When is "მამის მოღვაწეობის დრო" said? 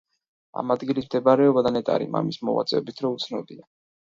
2.17-3.13